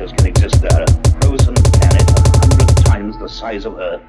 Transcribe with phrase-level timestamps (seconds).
[0.00, 0.82] creatures can exist there.
[0.82, 4.02] A frozen planet a hundred times the size of Earth.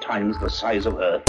[0.00, 1.27] Times the size of Earth.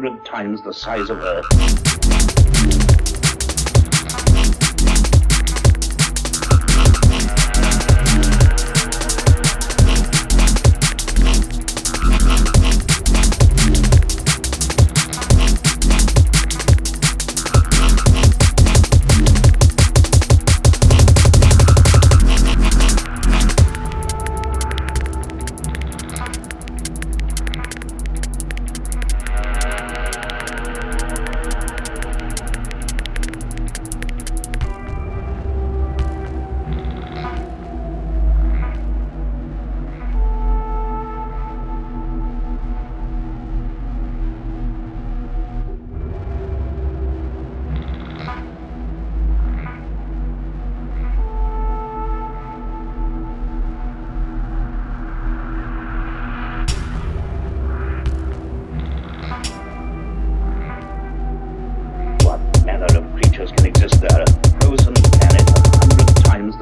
[0.00, 2.87] Hundred times the size of Earth.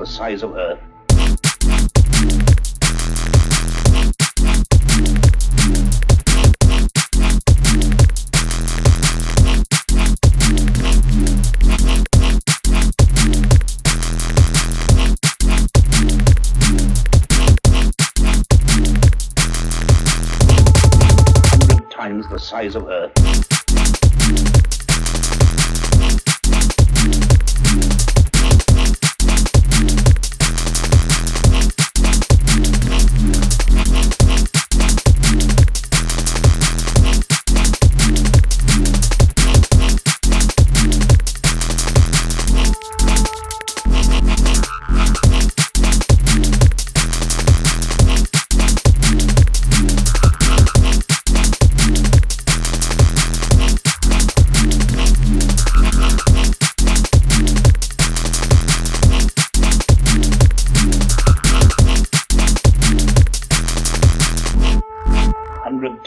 [0.06, 0.78] The size of Earth.
[21.90, 23.55] Times the size of Earth.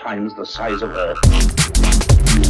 [0.10, 2.49] Times the size of Earth.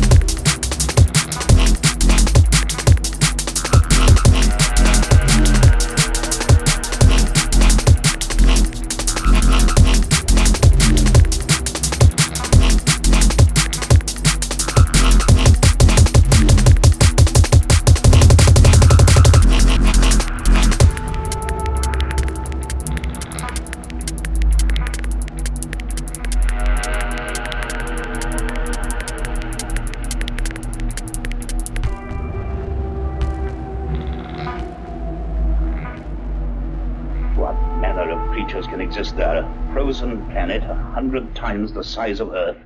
[38.49, 39.37] Creatures can exist there?
[39.37, 42.57] A frozen planet a hundred times the size of Earth.